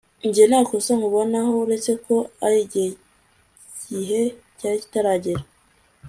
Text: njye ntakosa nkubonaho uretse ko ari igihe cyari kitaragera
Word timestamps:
njye 0.27 0.43
ntakosa 0.49 0.91
nkubonaho 0.97 1.51
uretse 1.63 1.91
ko 2.05 2.15
ari 2.45 2.59
igihe 3.77 4.21
cyari 4.57 4.77
kitaragera 4.83 5.43